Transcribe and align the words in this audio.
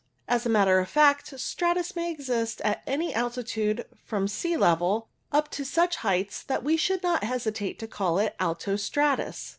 As 0.27 0.47
a 0.47 0.49
matter 0.49 0.79
of 0.79 0.89
fact, 0.89 1.39
stratus 1.39 1.95
may 1.95 2.09
exist 2.09 2.59
at 2.61 2.81
any 2.87 3.13
altitude 3.13 3.85
from 4.03 4.27
sea 4.27 4.57
level 4.57 5.09
up 5.31 5.47
to 5.51 5.63
such 5.63 5.97
heights 5.97 6.41
that 6.41 6.63
we 6.63 6.75
should 6.75 7.03
not 7.03 7.23
hesitate 7.23 7.77
to 7.77 7.87
call 7.87 8.17
it 8.17 8.35
alto 8.39 8.77
stratus. 8.77 9.49